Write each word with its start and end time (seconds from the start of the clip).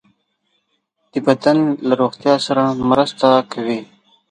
د 1.11 1.13
بدن 1.25 1.57
له 1.87 1.93
روغتیا 2.01 2.35
سره 2.47 2.63
مرسته 2.91 3.27
کوي. 3.53 3.79